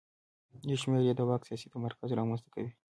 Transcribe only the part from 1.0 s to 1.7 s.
یې د واک سیاسي